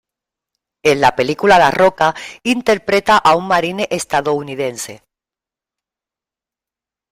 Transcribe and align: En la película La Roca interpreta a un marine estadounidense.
En 0.81 0.99
la 0.99 1.15
película 1.15 1.59
La 1.59 1.69
Roca 1.69 2.15
interpreta 2.41 3.19
a 3.19 3.35
un 3.35 3.45
marine 3.47 3.87
estadounidense. 3.91 5.03